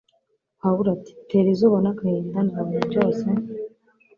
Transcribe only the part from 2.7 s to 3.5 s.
byose...